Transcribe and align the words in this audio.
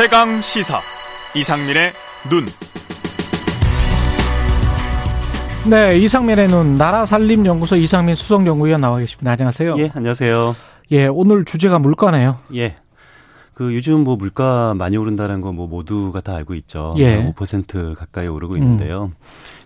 최강 0.00 0.40
시사 0.40 0.80
이상민의 1.34 1.92
눈. 2.30 2.46
네, 5.68 5.98
이상민의 5.98 6.46
눈 6.46 6.76
나라 6.76 7.04
살림 7.04 7.44
연구소 7.44 7.74
이상민 7.74 8.14
수석 8.14 8.46
연구위원 8.46 8.80
나와 8.80 9.00
계십니다. 9.00 9.32
안녕하세요. 9.32 9.74
예, 9.80 9.90
안녕하세요. 9.92 10.54
예, 10.92 11.06
오늘 11.08 11.44
주제가 11.44 11.80
물가네요. 11.80 12.38
예. 12.54 12.76
그 13.54 13.74
요즘 13.74 14.04
뭐 14.04 14.14
물가 14.14 14.72
많이 14.74 14.96
오른다는 14.96 15.40
거 15.40 15.50
뭐 15.50 15.66
모두가 15.66 16.20
다 16.20 16.36
알고 16.36 16.54
있죠. 16.54 16.94
예. 16.98 17.28
5% 17.32 17.96
가까이 17.96 18.28
오르고 18.28 18.56
있는데요. 18.56 19.10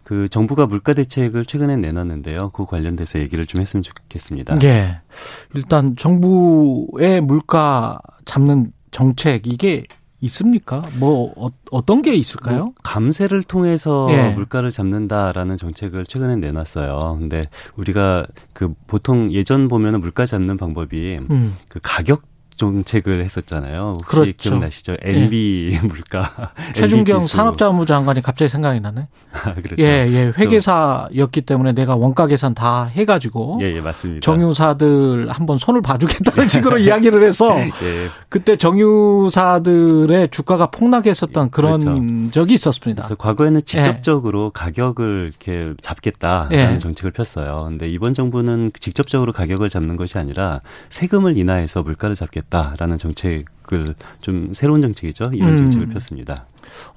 그 0.02 0.30
정부가 0.30 0.64
물가 0.64 0.94
대책을 0.94 1.44
최근에 1.44 1.76
내놨는데요. 1.76 2.52
그 2.54 2.64
관련돼서 2.64 3.18
얘기를 3.18 3.46
좀 3.46 3.60
했으면 3.60 3.82
좋겠습니다. 3.82 4.56
예. 4.62 5.02
일단 5.52 5.94
정부의 5.94 7.20
물가 7.20 8.00
잡는 8.24 8.72
정책 8.92 9.46
이게 9.46 9.84
있습니까? 10.22 10.82
뭐 10.98 11.32
어, 11.70 11.84
떤게 11.84 12.14
있을까요? 12.14 12.64
뭐 12.64 12.72
감세를 12.82 13.42
통해서 13.42 14.08
예. 14.10 14.30
물가를 14.30 14.70
잡는다라는 14.70 15.56
정책을 15.56 16.06
최근에 16.06 16.36
내놨어요. 16.36 17.16
근데 17.18 17.44
우리가 17.76 18.24
그 18.52 18.72
보통 18.86 19.32
예전 19.32 19.68
보면은 19.68 20.00
물가 20.00 20.24
잡는 20.24 20.56
방법이 20.56 21.18
음. 21.30 21.56
그 21.68 21.80
가격 21.82 22.22
정책을 22.56 23.22
했었잖아요. 23.24 23.88
혹시 23.90 24.06
그렇죠. 24.06 24.32
기억나시죠? 24.36 24.96
MB 25.02 25.78
물가. 25.88 26.52
최준경. 26.74 27.20
산업자원부 27.20 27.86
장관이 27.86 28.22
갑자기 28.22 28.48
생각이 28.48 28.80
나네. 28.80 29.08
아, 29.44 29.54
그렇죠. 29.54 29.76
예, 29.82 30.06
예. 30.10 30.32
회계사였기 30.38 31.42
때문에 31.42 31.72
내가 31.72 31.96
원가 31.96 32.26
계산 32.26 32.54
다 32.54 32.84
해가지고 32.84 33.58
예, 33.62 33.76
예, 33.76 33.80
맞습니다. 33.80 34.20
정유사들 34.24 35.30
한번 35.30 35.58
손을 35.58 35.80
봐주겠다는 35.82 36.46
식으로 36.48 36.78
이야기를 36.78 37.24
해서 37.24 37.58
예, 37.58 37.70
그때 38.28 38.56
정유사들의 38.56 40.28
주가가 40.30 40.66
폭락했었던 40.70 41.50
그런 41.50 41.80
그렇죠. 41.80 42.30
적이 42.32 42.54
있었습니다. 42.54 43.02
그래서 43.02 43.14
과거에는 43.16 43.62
직접적으로 43.64 44.50
가격을 44.50 45.32
이렇게 45.32 45.74
잡겠다라는 45.80 46.74
예. 46.74 46.78
정책을 46.78 47.12
폈어요. 47.12 47.64
근데 47.68 47.88
이번 47.88 48.14
정부는 48.14 48.72
직접적으로 48.78 49.32
가격을 49.32 49.68
잡는 49.68 49.96
것이 49.96 50.18
아니라 50.18 50.60
세금을 50.90 51.36
인하해서 51.36 51.82
물가를 51.82 52.14
잡겠다 52.14 52.41
라는 52.50 52.98
정책을 52.98 53.94
좀 54.20 54.52
새로운 54.52 54.82
정책이죠. 54.82 55.30
이런 55.34 55.50
음. 55.50 55.56
정책을 55.56 55.88
폈습니다. 55.88 56.46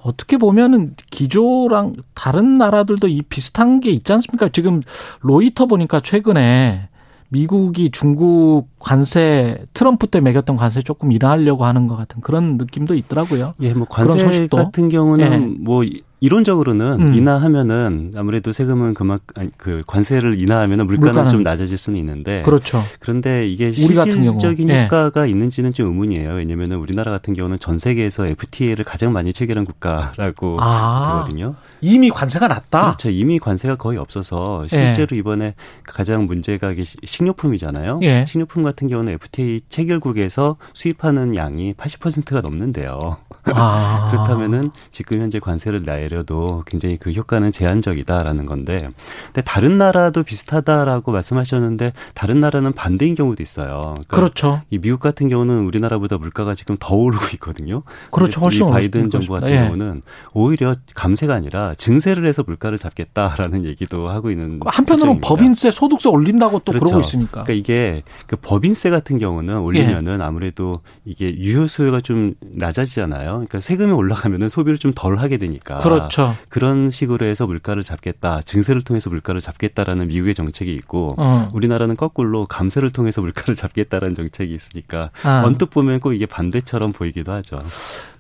어떻게 0.02 0.38
보면은 0.38 0.96
기조랑 1.10 1.96
다른 2.14 2.58
나라들도 2.58 3.08
이 3.08 3.22
비슷한 3.24 3.80
게 3.80 3.92
있지 3.92 4.14
않습니까? 4.14 4.50
지금 4.50 4.82
로이터 5.22 5.66
보니까 5.66 6.00
최근에 6.00 6.90
미국이 7.30 7.90
중국 7.92 8.68
관세 8.86 9.58
트럼프 9.74 10.06
때 10.06 10.22
매겼던 10.22 10.58
관세 10.58 10.84
조금 10.84 11.12
인하하려고 11.12 11.66
하는 11.66 11.88
것 11.88 11.96
같은 11.96 12.22
그런 12.22 12.58
느낌도 12.58 12.94
있더라고요. 12.94 13.56
예, 13.62 13.74
뭐 13.74 13.88
그런 13.88 14.10
관세 14.10 14.26
소식도? 14.26 14.58
같은 14.58 14.90
경우는 14.90 15.32
예. 15.32 15.38
뭐 15.60 15.84
이론적으로는 16.26 17.02
음. 17.02 17.14
인하하면은 17.14 18.14
아무래도 18.18 18.52
세금은 18.52 18.96
그만 18.96 19.20
아니, 19.36 19.50
그 19.58 19.84
관세를 19.86 20.40
인하하면은 20.40 20.88
물가는, 20.88 21.12
물가는 21.12 21.30
좀 21.30 21.44
낮아질 21.44 21.78
수는 21.78 22.00
있는데 22.00 22.42
그렇죠. 22.44 22.82
그런데 23.00 23.48
이게. 23.48 23.72
실질적인 23.72 24.70
예. 24.70 24.86
효과가 24.86 25.28
있는지는 25.28 25.74
좀 25.74 25.88
의문이에요. 25.88 26.34
왜냐면은 26.34 26.78
우리나라 26.78 27.12
같은 27.12 27.34
경우는 27.34 27.60
전 27.60 27.78
세계에서 27.78 28.26
FTA를 28.28 28.86
가장 28.86 29.14
많이 29.14 29.34
체결한 29.34 29.66
국가라고 29.66 30.58
아. 30.60 31.24
되거든요. 31.26 31.56
이미 31.82 32.10
관세가 32.10 32.48
낮다. 32.48 32.82
그렇죠. 32.82 33.12
이미 33.12 33.38
관세가 33.38 33.76
거의 33.76 34.00
없어서 34.00 34.66
실제로 34.68 35.16
이번에 35.16 35.54
가장 35.84 36.26
문제가 36.26 36.74
식료품이잖아요. 37.04 38.00
예. 38.02 38.26
식료품 38.28 38.64
같은 38.64 38.75
경우는 38.76 39.14
FTA 39.14 39.62
체결국에서 39.70 40.58
수입하는 40.74 41.36
양이 41.36 41.74
80%가 41.74 42.42
넘는데요. 42.42 43.18
아. 43.46 44.10
그렇다면은 44.12 44.72
지금 44.92 45.22
현재 45.22 45.40
관세를 45.40 45.84
내려도 45.84 46.64
굉장히 46.66 46.98
그 46.98 47.12
효과는 47.12 47.52
제한적이다라는 47.52 48.46
건데, 48.46 48.90
근데 49.28 49.42
다른 49.42 49.78
나라도 49.78 50.24
비슷하다라고 50.24 51.12
말씀하셨는데 51.12 51.94
다른 52.14 52.40
나라는 52.40 52.74
반대인 52.74 53.16
경우도 53.16 53.44
있어요. 53.44 53.94
그러니까 53.94 54.16
그렇죠. 54.16 54.62
이 54.70 54.80
미국 54.80 55.00
같은 55.00 55.30
경우는 55.30 55.64
우리나라보다 55.66 56.18
물가가 56.18 56.56
지금 56.56 56.76
더 56.80 56.96
오르고 56.96 57.26
있거든요. 57.34 57.84
그렇죠. 58.12 58.42
훨씬 58.42 58.68
이 58.68 58.72
바이든 58.72 59.10
정부 59.10 59.34
같은. 59.34 59.50
예. 59.50 59.58
경우는 59.58 60.02
오히려 60.34 60.76
감세가 60.96 61.34
아니라 61.34 61.74
증세를 61.76 62.26
해서 62.26 62.44
물가를 62.46 62.78
잡겠다라는 62.78 63.66
얘기도 63.66 64.08
하고 64.08 64.32
있는 64.32 64.60
한편으로는. 64.66 65.22
법인세, 65.22 65.72
소득세 65.72 66.10
올린다고 66.10 66.60
또 66.66 66.72
그러고 66.72 67.00
있으니까. 67.00 67.44
그러니까 67.44 67.54
이게 67.54 68.04
그 68.28 68.36
법인 68.36 68.65
세 68.74 68.90
같은 68.90 69.18
경우는 69.18 69.60
올리면은 69.60 70.22
아무래도 70.22 70.82
이게 71.06 71.36
유효 71.38 71.68
수요가 71.68 72.00
좀 72.02 72.34
낮아지잖아요. 72.56 73.32
그러니까 73.32 73.60
세금이 73.60 73.92
올라가면은 73.92 74.50
소비를 74.50 74.78
좀 74.80 74.96
덜 74.96 75.18
하게 75.18 75.38
되니까. 75.38 75.80
그렇죠. 75.80 76.36
그런 76.50 76.90
식으로 76.90 77.26
해서 77.26 77.46
물가를 77.46 77.84
잡겠다, 77.84 78.42
증세를 78.42 78.82
통해서 78.82 79.10
물가를 79.10 79.42
잡겠다라는 79.42 80.08
미국의 80.08 80.34
정책이 80.34 80.74
있고 80.74 81.16
어. 81.18 81.50
우리나라는 81.54 81.96
거꾸로 81.98 82.46
감세를 82.46 82.92
통해서 82.92 83.22
물가를 83.22 83.56
잡겠다라는 83.56 84.16
정책이 84.16 84.54
있으니까 84.54 85.12
아. 85.24 85.44
언뜻 85.46 85.70
보면 85.70 86.00
꼭 86.00 86.14
이게 86.14 86.26
반대처럼 86.26 86.94
보이기도 86.94 87.32
하죠. 87.34 87.60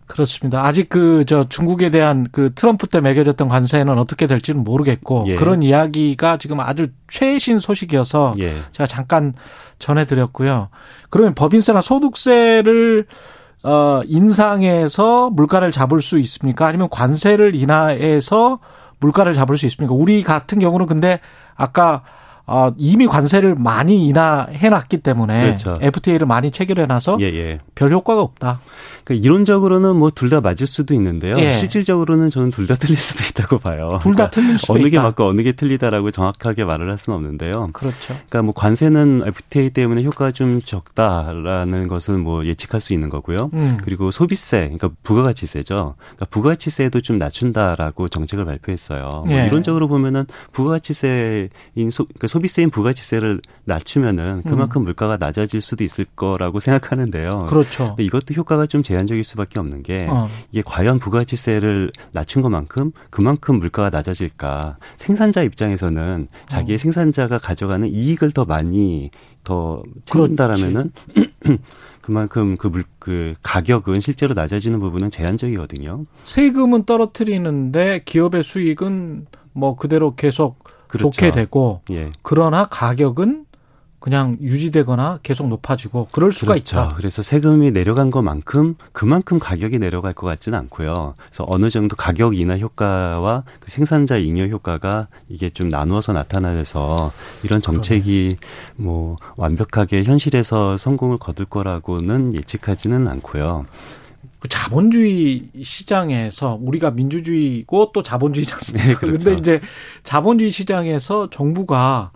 그렇습니다. 0.07 0.63
아직 0.66 0.89
그 0.89 1.23
저 1.25 1.47
중국에 1.49 1.89
대한 1.89 2.27
그 2.31 2.53
트럼프 2.53 2.88
때 2.88 3.01
매겨졌던 3.01 3.47
관세는 3.47 3.97
어떻게 3.97 4.27
될지는 4.27 4.63
모르겠고 4.63 5.25
예. 5.27 5.35
그런 5.35 5.63
이야기가 5.63 6.38
지금 6.38 6.59
아주 6.59 6.88
최신 7.09 7.59
소식이어서 7.59 8.35
예. 8.41 8.53
제가 8.71 8.85
잠깐 8.88 9.33
전해드렸고요. 9.79 10.69
그러면 11.09 11.33
법인세나 11.33 11.81
소득세를 11.81 13.05
어 13.63 14.01
인상해서 14.05 15.31
물가를 15.31 15.71
잡을 15.71 16.01
수 16.01 16.19
있습니까? 16.19 16.67
아니면 16.67 16.87
관세를 16.89 17.55
인하해서 17.55 18.59
물가를 18.99 19.33
잡을 19.33 19.57
수 19.57 19.66
있습니까? 19.66 19.95
우리 19.95 20.22
같은 20.22 20.59
경우는 20.59 20.85
근데 20.85 21.19
아까 21.55 22.03
어 22.47 22.72
이미 22.78 23.07
관세를 23.07 23.56
많이 23.56 24.06
인하해놨기 24.07 24.97
때문에 25.00 25.45
그렇죠. 25.45 25.79
FTA를 25.81 26.28
많이 26.28 26.51
체결해놔서 26.51 27.17
예, 27.22 27.25
예. 27.25 27.59
별 27.73 27.91
효과가 27.91 28.22
없다. 28.22 28.59
그러니까 29.03 29.25
이론적으로는 29.25 29.95
뭐 29.97 30.09
둘 30.11 30.29
다 30.29 30.41
맞을 30.41 30.66
수도 30.67 30.94
있는데요. 30.94 31.38
예. 31.39 31.51
실질적으로는 31.51 32.29
저는 32.29 32.51
둘 32.51 32.66
다 32.67 32.75
틀릴 32.75 32.97
수도 32.97 33.23
있다고 33.23 33.59
봐요. 33.59 34.00
둘다 34.01 34.29
그러니까 34.29 34.29
틀릴 34.31 34.57
수도 34.57 34.73
어느 34.73 34.81
게 34.84 34.88
있다. 34.89 35.03
맞고 35.03 35.25
어느 35.28 35.41
게 35.44 35.51
틀리다라고 35.51 36.09
정확하게 36.11 36.63
말을 36.63 36.89
할 36.89 36.97
수는 36.97 37.17
없는데요. 37.17 37.69
그렇죠. 37.73 37.95
그러니까 38.13 38.41
뭐 38.41 38.53
관세는 38.53 39.23
FTA 39.25 39.69
때문에 39.72 40.03
효과가 40.03 40.31
좀 40.31 40.61
적다라는 40.61 41.88
것은 41.88 42.19
뭐 42.22 42.45
예측할 42.45 42.79
수 42.81 42.94
있는 42.94 43.09
거고요. 43.09 43.50
음. 43.53 43.78
그리고 43.84 44.09
소비세, 44.11 44.59
그러니까 44.61 44.89
부가가치세죠. 45.03 45.95
그러니까 45.97 46.25
부가가치세도 46.29 47.01
좀 47.01 47.17
낮춘다라고 47.17 48.07
정책을 48.07 48.45
발표했어요. 48.45 49.23
뭐 49.28 49.31
예. 49.31 49.45
이론적으로 49.47 49.88
보면은 49.88 50.25
부가가치세인 50.53 51.50
소, 51.91 52.05
그러니까 52.05 52.28
소비세인 52.35 52.69
부가가치세를 52.69 53.40
낮추면은 53.63 54.44
그만큼 54.44 54.84
물가가 54.84 55.16
낮아질 55.16 55.62
수도 55.62 55.85
있을 55.85 56.06
거라고 56.18 56.59
생각하는데요. 56.59 57.46
그렇죠. 57.47 57.96
이것도 57.97 58.34
효과가 58.34 58.66
좀 58.66 58.84
제한적일 58.84 59.23
수밖에 59.23 59.57
없는 59.57 59.84
게 59.84 60.06
어. 60.09 60.29
이게 60.51 60.62
과연 60.66 61.00
부가가치세를 61.00 61.94
낮춘 62.13 62.41
것만큼 62.41 62.91
그만큼 63.09 63.57
물가가 63.59 63.90
낮아질까? 63.90 64.78
생산자 64.97 65.44
입장에서는 65.44 66.28
자기의 66.47 66.75
어. 66.75 66.78
생산자가 66.78 67.38
가져가는 67.38 67.88
이익을 67.88 68.31
더 68.31 68.44
많이 68.44 69.12
더 69.46 69.81
챙긴다라면은 70.03 70.91
그만큼 72.02 72.57
그 72.57 72.67
물 72.67 72.84
그 73.00 73.35
가격은 73.44 74.00
실제로 74.00 74.34
낮아지는 74.34 74.79
부분은 74.79 75.12
제한적이거든요. 75.12 76.06
세금은 76.23 76.85
떨어뜨리는데 76.85 78.02
기업의 78.03 78.41
수익은 78.41 79.28
뭐 79.53 79.75
그대로 79.75 80.16
계속 80.16 80.63
그렇죠. 80.97 81.11
좋게 81.11 81.31
되고 81.31 81.81
예. 81.91 82.09
그러나 82.22 82.66
가격은 82.66 83.45
그냥 84.06 84.38
유지되거나 84.39 85.22
계속 85.23 85.47
높아지고 85.47 86.08
그럴 86.11 86.31
수가 86.31 86.53
그렇죠. 86.53 86.75
있다. 86.78 86.93
그래서 86.96 87.23
세금이 87.23 87.72
내려간 87.72 88.11
것만큼 88.11 88.75
그만큼 88.91 89.40
가격이 89.40 89.79
내려갈 89.79 90.14
것 90.14 90.28
같지는 90.28 90.59
않고요. 90.59 91.16
그래서 91.17 91.43
어느 91.47 91.72
정도 91.72 91.96
가격 91.96 92.37
인하 92.37 92.55
효과와 92.55 93.46
그 93.59 93.72
생산자 93.72 94.17
잉여 94.17 94.46
효과가 94.49 95.08
이게 95.28 95.49
좀 95.49 95.69
나누어서 95.69 96.14
나타나서 96.14 97.11
이런 97.43 97.61
정책이 97.61 98.37
뭐 98.75 99.16
완벽하게 99.37 100.03
현실에서 100.03 100.78
성공을 100.78 101.17
거둘 101.17 101.47
거라고는 101.47 102.35
예측하지는 102.35 103.08
않고요. 103.08 103.66
그 104.45 104.49
자본주의 104.49 105.49
시장에서 105.63 106.59
우리가 106.61 106.91
민주주의고 106.91 107.91
또 107.93 108.03
자본주의지 108.03 108.53
않습니까? 108.53 108.87
네, 108.87 108.93
그렇죠. 108.93 109.25
근데 109.25 109.39
이제 109.39 109.61
자본주의 110.03 110.51
시장에서 110.51 111.31
정부가 111.31 112.11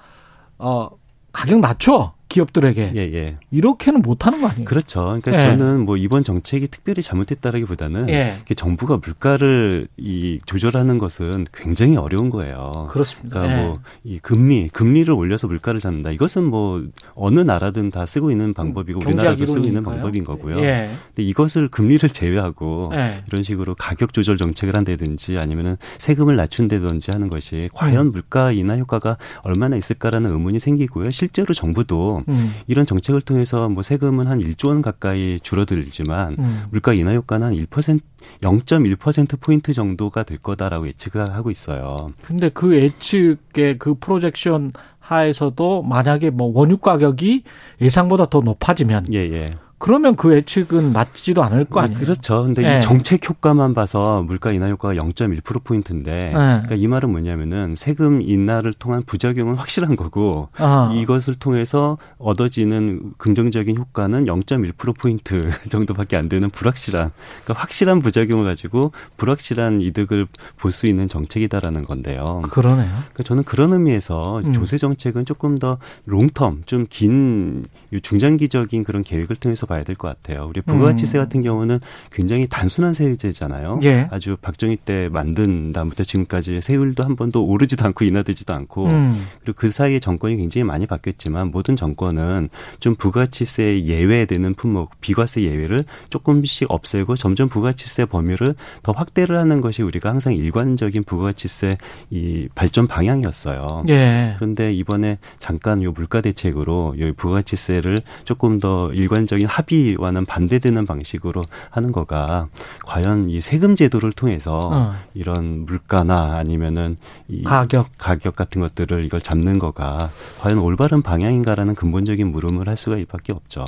어 0.60 0.90
가격 1.32 1.60
낮춰. 1.60 2.14
기업들에게 2.30 2.92
예, 2.96 3.00
예. 3.00 3.38
이렇게는 3.52 4.02
못하는 4.02 4.42
거 4.42 4.48
아니에요? 4.48 4.66
그렇죠. 4.66 5.20
그러니까 5.22 5.36
예. 5.36 5.40
저는 5.42 5.86
뭐 5.86 5.98
이번 5.98 6.24
정책이 6.24 6.68
특별히 6.68 7.02
잘못됐다라기보다는 7.02 8.08
예. 8.10 8.38
정부가 8.56 9.00
물가를 9.04 9.88
이 9.98 10.40
조절하는 10.46 11.00
것은 11.00 11.48
굉장히 11.52 11.98
어려운 11.98 12.30
거예요. 12.30 12.88
그렇습니다. 12.92 13.40
그러니까 13.42 13.60
예. 13.60 13.66
뭐이 13.66 14.20
금리 14.20 14.70
금리를 14.70 15.12
올려서 15.12 15.48
물가를 15.48 15.80
잡는다. 15.80 16.12
이것은 16.12 16.44
뭐 16.44 16.84
어느 17.16 17.40
나라든 17.40 17.90
다 17.90 18.06
쓰고 18.06 18.32
있는 18.32 18.54
방법이고 18.54 19.00
우리나라도 19.00 19.46
쓰고 19.46 19.66
있는. 19.66 19.84
방법인 19.84 20.24
거고요. 20.24 20.60
예. 20.60 20.90
근데 21.08 21.24
이것을 21.24 21.70
금리를 21.70 22.08
제외하고 22.10 22.92
예. 22.94 23.24
이런 23.28 23.44
식으로 23.44 23.76
가격 23.76 24.14
조절 24.14 24.38
정책을 24.38 24.76
한다든지 24.76 25.38
아니면은 25.38 25.78
세금을 25.98 26.36
낮춘다든지 26.36 27.12
하는 27.12 27.28
것이 27.28 27.70
과연 27.74 28.08
음. 28.08 28.12
물가 28.12 28.52
인하 28.52 28.78
효과가 28.78 29.18
얼마나 29.44 29.76
있을까라는 29.78 30.32
의문이 30.32 30.60
생기고요. 30.60 31.10
실제로 31.10 31.54
정부도 31.54 32.19
음. 32.28 32.54
이런 32.68 32.86
정책을 32.86 33.22
통해서 33.22 33.70
뭐 33.70 33.84
세금은 33.84 34.28
한 34.28 34.40
1조 34.40 34.70
원 34.70 34.82
가까이 34.82 35.40
줄어들지만 35.42 36.36
음. 36.40 36.64
물가 36.72 36.94
인하 36.94 37.14
효과는 37.14 37.48
한 37.48 37.54
1%, 37.56 38.00
0.1% 38.42 39.40
포인트 39.40 39.74
정도가 39.74 40.24
될 40.24 40.38
거다라고 40.38 40.88
예측을 40.88 41.34
하고 41.34 41.52
있어요. 41.52 42.12
근데 42.22 42.50
그 42.50 42.76
예측의 42.76 43.78
그 43.80 43.96
projection 44.00 44.72
하에서도 45.00 45.82
만약에 45.84 46.30
뭐 46.30 46.52
원유 46.54 46.78
가격이 46.78 47.44
예상보다 47.82 48.28
더 48.28 48.42
높아지면 48.42 49.08
예, 49.12 49.18
예. 49.18 49.52
그러면 49.80 50.16
그 50.16 50.36
예측은 50.36 50.92
맞지도 50.94 51.42
않을 51.44 51.66
거 51.66 51.80
아니에요? 51.80 52.00
그렇죠. 52.00 52.44
근데 52.44 52.64
예. 52.74 52.78
이 52.78 52.80
정책 52.82 53.28
효과만 53.28 53.74
봐서 53.74 54.22
물가 54.22 54.52
인하 54.52 54.68
효과가 54.70 54.96
0.1% 54.96 55.64
포인트인데, 55.64 56.32
그러니까 56.34 56.76
이 56.76 56.86
말은 56.88 57.10
뭐냐면은 57.10 57.76
세금 57.76 58.22
인하를 58.22 58.74
통한 58.74 59.04
부작용은 59.04 59.56
확실한 59.56 59.96
거고 59.96 60.50
아. 60.58 60.92
이것을 60.94 61.36
통해서 61.36 61.98
얻어지는 62.18 63.14
긍정적인 63.18 63.78
효과는 63.78 64.26
0.1% 64.26 64.98
포인트 65.00 65.38
정도밖에 65.70 66.18
안 66.18 66.28
되는 66.28 66.50
불확실한, 66.50 67.12
그러니까 67.46 67.62
확실한 67.62 68.00
부작용을 68.00 68.46
가지고 68.46 68.92
불확실한 69.18 69.82
이득을 69.82 70.28
볼 70.58 70.70
수 70.72 70.86
있는 70.88 71.08
정책이다라는 71.08 71.86
건데요. 71.86 72.42
그러네요. 72.52 72.88
그러니까 72.88 73.24
저는 73.24 73.44
그런 73.44 73.74
의미에서 73.74 74.40
음. 74.46 74.54
조세 74.54 74.78
정책은 74.78 75.26
조금 75.26 75.58
더 75.58 75.78
롱텀, 76.08 76.68
좀 76.68 76.86
긴 76.90 77.66
중장기적인 78.02 78.84
그런 78.84 79.04
계획을 79.04 79.36
통해서 79.38 79.66
봐야 79.70 79.84
될 79.84 79.96
것 79.96 80.08
같아요. 80.08 80.48
우리 80.50 80.62
부가가치세 80.62 81.18
음. 81.18 81.24
같은 81.24 81.42
경우는 81.42 81.80
굉장히 82.12 82.48
단순한 82.48 82.94
세제잖아요. 82.94 83.80
예. 83.84 84.08
아주 84.10 84.38
박정희 84.42 84.78
때 84.78 85.10
만든 85.12 85.72
다음부터 85.72 86.04
지금까지 86.04 86.60
세율도 86.62 87.04
한 87.04 87.16
번도 87.16 87.46
오르지도 87.46 87.86
않고 87.86 88.06
인하되지도 88.06 88.54
않고 88.54 88.88
음. 88.88 89.26
그리고 89.42 89.56
그 89.58 89.70
사이에 89.72 90.00
정권이 90.00 90.38
굉장히 90.38 90.64
많이 90.64 90.88
바뀌었지만 90.88 91.52
모든 91.52 91.76
정권은 91.76 92.50
좀 92.80 92.96
부가치세 92.96 93.84
예외되는 93.84 94.56
품목, 94.56 95.00
비과세 95.02 95.44
예외를 95.44 95.86
조금씩 96.10 96.72
없애고 96.72 97.16
점점 97.16 97.50
부가치세 97.50 98.06
범위를 98.06 98.56
더 98.82 98.92
확대를 98.92 99.38
하는 99.38 99.62
것이 99.62 99.84
우리가 99.84 100.10
항상 100.10 100.34
일관적인 100.34 101.04
부가치세 101.04 101.78
이 102.10 102.48
발전 102.56 102.88
방향이었어요. 102.88 103.84
예. 103.90 104.34
그런데 104.38 104.74
이번에 104.74 105.20
잠깐 105.38 105.84
요 105.84 105.92
물가 105.92 106.22
대책으로 106.22 106.96
요 107.00 107.14
부가치세를 107.14 108.02
조금 108.24 108.60
더 108.60 108.92
일관적인 108.94 109.46
합의와는 109.60 110.26
반대되는 110.26 110.86
방식으로 110.86 111.44
하는 111.70 111.92
거가 111.92 112.48
과연 112.86 113.30
이 113.30 113.42
세금 113.42 113.76
제도를 113.76 114.12
통해서 114.14 114.60
어. 114.72 114.94
이런 115.14 115.66
물가나 115.66 116.38
아니면은 116.38 116.98
이 117.28 117.44
가격. 117.44 117.88
가격 117.98 118.36
같은 118.36 118.62
것들을 118.62 119.06
이걸 119.06 119.20
잡는 119.22 119.60
거가 119.60 120.10
과연 120.42 120.58
올바른 120.60 121.02
방향인가라는 121.02 121.76
근본적인 121.76 122.32
물음을 122.32 122.68
할 122.68 122.78
수가 122.78 122.98
밖에 123.08 123.34
없죠. 123.34 123.66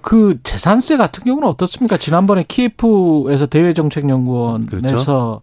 그 0.00 0.38
재산세 0.42 0.96
같은 0.96 1.24
경우는 1.24 1.48
어떻습니까? 1.48 1.96
지난번에 1.96 2.44
키예프에서 2.46 3.46
대외정책연구원에서 3.46 4.66
그렇죠. 4.68 5.40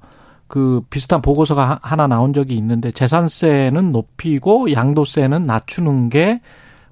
그 0.47 0.81
비슷한 0.89 1.21
보고서가 1.21 1.69
하- 1.69 1.79
하나 1.81 2.07
나온 2.07 2.33
적이 2.33 2.55
있는데 2.57 2.91
재산세는 2.91 3.91
높이고 3.91 4.71
양도세는 4.73 5.43
낮추는 5.43 6.09
게 6.09 6.41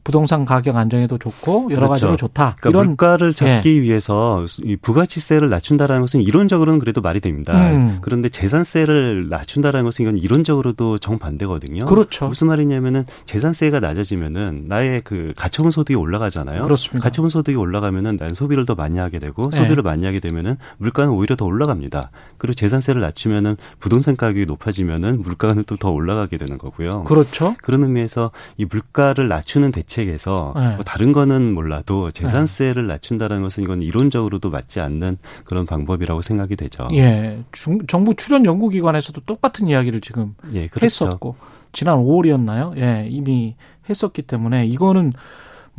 부동산 0.04 0.46
가격 0.46 0.76
안정에도 0.76 1.18
좋고 1.18 1.70
여러 1.72 1.88
그렇죠. 1.88 1.90
가지로 1.90 2.18
좋다. 2.18 2.56
그러니까 2.60 2.70
이런 2.70 2.88
물가를 2.90 3.34
잡기 3.34 3.82
위해서 3.82 4.46
이 4.64 4.76
부가치세를 4.76 5.50
낮춘다라는 5.50 6.02
것은 6.02 6.22
이론적으로는 6.22 6.80
그래도 6.80 7.02
말이 7.02 7.20
됩니다. 7.20 7.72
음. 7.72 7.98
그런데 8.02 8.30
재산세를 8.30 9.30
낮춘다라는 9.30 9.86
것은 9.86 10.04
이건 10.04 10.18
이론적으로도 10.18 11.00
정반대거든요. 11.00 11.86
그렇죠. 11.86 12.28
무슨 12.28 12.48
말이냐면은 12.48 13.06
재산세가 13.26 13.80
낮아지면은 13.80 14.66
나의 14.68 15.02
그 15.04 15.34
가처분 15.36 15.72
소득이 15.72 15.96
올라가잖아요. 15.96 16.62
그렇습니다. 16.64 17.04
가처분 17.04 17.30
소득이 17.30 17.58
올라가면은 17.58 18.18
난 18.18 18.36
소비를 18.36 18.68
더 18.68 18.76
많이 18.76 19.00
하게 19.00 19.18
되고 19.18 19.50
네. 19.50 19.58
소비를 19.58 19.82
많이 19.82 20.06
하게 20.06 20.20
되면은 20.20 20.58
물가는 20.78 21.12
오히려 21.12 21.36
더 21.36 21.46
올라갑니다. 21.46 22.12
그리고 22.38 22.54
재산세를 22.54 23.02
낮추면은 23.02 23.58
부동산 23.80 24.16
가격이 24.16 24.46
높아지면은 24.46 25.22
물가는 25.22 25.64
또 25.64 25.80
더 25.80 25.90
올라가게 25.90 26.38
되는 26.38 26.58
거고요. 26.58 27.06
그렇죠. 27.06 27.56
그런 27.64 27.84
의미에서 27.84 28.32
이 28.58 28.66
물가를 28.66 29.28
낮추는 29.30 29.72
대책 29.72 29.89
에서 29.98 30.54
네. 30.56 30.76
뭐 30.76 30.84
다른 30.84 31.12
거는 31.12 31.54
몰라도 31.54 32.12
재산세를 32.12 32.88
낮춘다는 32.88 33.42
것은 33.42 33.64
이건 33.64 33.82
이론적으로도 33.82 34.50
맞지 34.50 34.80
않는 34.80 35.18
그런 35.44 35.66
방법이라고 35.66 36.22
생각이 36.22 36.56
되죠. 36.56 36.88
예. 36.94 37.44
중, 37.52 37.86
정부 37.88 38.16
출연 38.16 38.46
연구기관에서도 38.46 39.22
똑같은 39.22 39.68
이야기를 39.68 40.02
지금 40.02 40.36
예, 40.54 40.68
그렇죠. 40.68 41.06
했었고 41.06 41.36
지난 41.74 41.98
5월이었나요? 42.00 42.78
예, 42.78 43.08
이미 43.10 43.56
했었기 43.90 44.22
때문에 44.24 44.68
이거는 44.68 45.14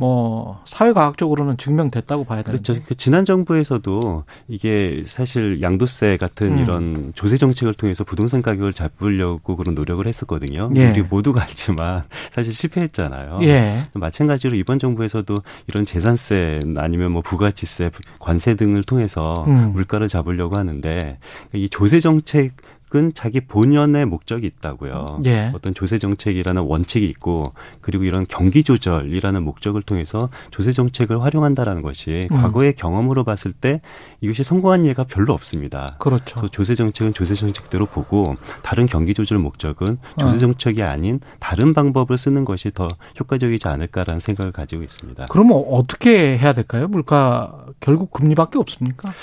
뭐 0.01 0.59
사회과학적으로는 0.65 1.57
증명됐다고 1.57 2.23
봐야 2.23 2.41
되는데. 2.41 2.63
그렇죠. 2.63 2.83
그 2.87 2.95
지난 2.95 3.23
정부에서도 3.23 4.23
이게 4.47 5.03
사실 5.05 5.61
양도세 5.61 6.17
같은 6.17 6.53
음. 6.53 6.57
이런 6.57 7.11
조세 7.13 7.37
정책을 7.37 7.75
통해서 7.75 8.03
부동산 8.03 8.41
가격을 8.41 8.73
잡으려고 8.73 9.55
그런 9.55 9.75
노력을 9.75 10.03
했었거든요. 10.07 10.71
예. 10.75 10.89
우리 10.89 11.03
모두가 11.03 11.43
알지만 11.43 12.05
사실 12.31 12.51
실패했잖아요. 12.51 13.41
예. 13.43 13.77
마찬가지로 13.93 14.57
이번 14.57 14.79
정부에서도 14.79 15.37
이런 15.67 15.85
재산세 15.85 16.61
아니면 16.77 17.11
뭐 17.11 17.21
부가치세, 17.21 17.91
관세 18.17 18.55
등을 18.55 18.83
통해서 18.83 19.45
음. 19.47 19.73
물가를 19.73 20.07
잡으려고 20.07 20.57
하는데 20.57 21.19
이 21.53 21.69
조세 21.69 21.99
정책 21.99 22.53
은 22.93 23.13
자기 23.13 23.39
본연의 23.39 24.05
목적이 24.05 24.47
있다고요. 24.47 25.21
예. 25.25 25.51
어떤 25.55 25.73
조세 25.73 25.97
정책이라는 25.97 26.61
원칙이 26.61 27.05
있고 27.05 27.53
그리고 27.79 28.03
이런 28.03 28.25
경기 28.27 28.65
조절이라는 28.65 29.43
목적을 29.43 29.81
통해서 29.81 30.29
조세 30.49 30.73
정책을 30.73 31.21
활용한다라는 31.21 31.83
것이 31.83 32.27
음. 32.29 32.35
과거의 32.35 32.75
경험으로 32.75 33.23
봤을 33.23 33.53
때 33.53 33.79
이것이 34.19 34.43
성공한 34.43 34.85
예가 34.85 35.05
별로 35.05 35.33
없습니다. 35.33 35.95
그렇죠. 35.99 36.49
조세 36.49 36.75
정책은 36.75 37.13
조세 37.13 37.33
정책대로 37.33 37.85
보고 37.85 38.35
다른 38.61 38.87
경기 38.87 39.13
조절 39.13 39.37
목적은 39.37 39.97
조세 40.19 40.35
어. 40.35 40.39
정책이 40.39 40.83
아닌 40.83 41.21
다른 41.39 41.73
방법을 41.73 42.17
쓰는 42.17 42.43
것이 42.43 42.71
더 42.73 42.89
효과적이지 43.19 43.69
않을까라는 43.69 44.19
생각을 44.19 44.51
가지고 44.51 44.83
있습니다. 44.83 45.27
그러면 45.29 45.63
어떻게 45.69 46.37
해야 46.37 46.51
될까요? 46.51 46.89
물가 46.89 47.65
결국 47.79 48.11
금리밖에 48.11 48.57
없습니까? 48.59 49.13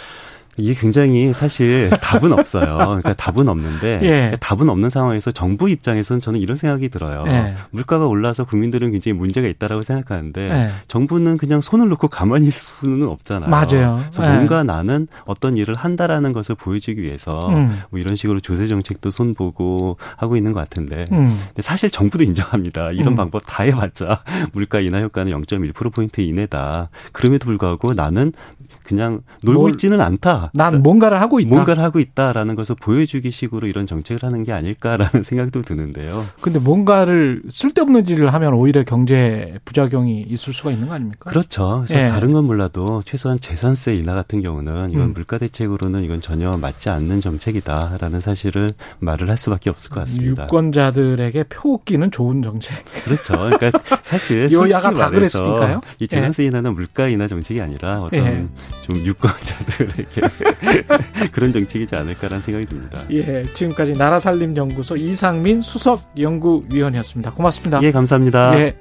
이게 0.59 0.75
굉장히 0.75 1.33
사실 1.33 1.89
답은 2.03 2.33
없어요. 2.33 2.77
그러니까 2.79 3.15
답은 3.15 3.49
없는데 3.49 4.01
예. 4.03 4.37
답은 4.41 4.69
없는 4.69 4.91
상황에서 4.91 5.31
정부 5.31 5.71
입장에서는 5.71 6.21
저는 6.21 6.41
이런 6.41 6.57
생각이 6.57 6.89
들어요. 6.89 7.25
예. 7.29 7.55
물가가 7.71 8.07
올라서 8.07 8.45
국민들은 8.45 8.91
굉장히 8.91 9.17
문제가 9.17 9.47
있다라고 9.49 9.83
생각하는데 9.83 10.49
예. 10.51 10.71
정부는 10.89 11.37
그냥 11.37 11.61
손을 11.61 11.89
놓고 11.89 12.09
가만히 12.09 12.49
있을 12.49 12.61
수는 12.61 13.09
없잖아요. 13.09 13.49
맞아요. 13.51 14.01
그래서 14.11 14.25
예. 14.29 14.35
뭔가 14.35 14.63
나는 14.63 15.07
어떤 15.27 15.57
일을 15.57 15.75
한다라는 15.77 16.33
것을 16.33 16.57
보여주기 16.57 17.03
위해서 17.03 17.49
음. 17.51 17.81
뭐 17.91 18.01
이런 18.01 18.17
식으로 18.17 18.41
조세 18.41 18.67
정책도 18.67 19.11
손보고 19.11 19.97
하고 20.17 20.37
있는 20.37 20.53
것 20.53 20.61
같은데 20.61 21.07
음. 21.13 21.39
사실 21.61 21.89
정부도 21.91 22.25
인정합니다. 22.25 22.91
이런 22.93 23.09
음. 23.09 23.15
방법 23.15 23.43
다 23.47 23.63
해봤자 23.63 24.23
물가 24.53 24.81
인하 24.81 25.01
효과는 25.01 25.31
0.1%포인트 25.33 26.21
이내다. 26.21 26.91
그럼에도 27.13 27.47
불구하고 27.47 27.95
나는 27.95 28.33
그냥 28.83 29.21
놀고 29.45 29.61
뭘- 29.61 29.71
있지는 29.73 30.01
않다. 30.01 30.48
난 30.53 30.83
뭔가를 30.83 31.21
하고 31.21 31.41
있다. 31.41 31.49
뭔가를 31.49 31.83
하고 31.83 32.01
있다라는 32.01 32.55
것을 32.55 32.75
보여주기 32.81 33.31
식으로 33.31 33.67
이런 33.67 33.87
정책을 33.87 34.23
하는 34.23 34.45
게 34.45 34.53
아닐까라는 34.53 35.23
생각도 35.25 35.63
드는데요. 35.63 36.25
근데 36.41 36.59
뭔가를 36.59 37.43
쓸데없는 37.53 38.09
일을 38.09 38.33
하면 38.33 38.55
오히려 38.55 38.83
경제 38.85 39.59
부작용이 39.65 40.23
있을 40.29 40.53
수가 40.53 40.71
있는 40.71 40.89
거 40.89 40.95
아닙니까? 40.95 41.31
그렇죠. 41.31 41.85
그래서 41.87 42.05
예. 42.05 42.09
다른 42.09 42.33
건 42.33 42.45
몰라도 42.45 43.03
최소한 43.05 43.39
재산세 43.41 43.95
인하 43.95 44.15
같은 44.15 44.43
경우는 44.43 44.91
이건 44.93 45.03
음. 45.09 45.13
물가 45.13 45.39
대책으로는 45.39 46.05
이건 46.05 46.21
전혀 46.21 46.57
맞지 46.57 46.91
않는 46.91 47.21
정책이다라는 47.21 48.21
사실을 48.21 48.73
말을 49.01 49.29
할 49.29 49.37
수밖에 49.37 49.71
없을 49.71 49.91
것 49.91 50.01
같습니다. 50.01 50.45
유권자들에게 50.45 51.45
표기는 51.45 52.11
좋은 52.11 52.43
정책. 52.43 52.85
그렇죠. 53.05 53.35
그러니까 53.39 53.73
사실 54.03 54.49
여야가 54.53 54.93
다 54.93 55.11
그랬으니까요. 55.11 55.81
이 56.01 56.09
재산세 56.09 56.45
인하는 56.45 56.75
물가 56.75 57.09
인하 57.09 57.27
정책이 57.27 57.61
아니라 57.61 58.03
어떤 58.03 58.19
예. 58.21 58.45
좀 58.83 58.97
유권자들에게 58.97 60.21
그런 61.33 61.53
정책이지 61.53 61.95
않을까라는 61.97 62.41
생각이 62.41 62.67
듭니다. 62.67 63.01
예, 63.11 63.43
지금까지 63.55 63.93
나라살림연구소 63.93 64.97
이상민 64.97 65.63
수석 65.63 66.01
연구위원이었습니다. 66.19 67.33
고맙습니다. 67.33 67.81
예, 67.83 67.91
감사합니다. 67.91 68.59
예. 68.61 68.75